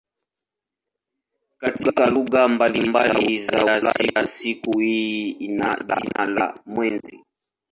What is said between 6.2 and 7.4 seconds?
la "mwezi".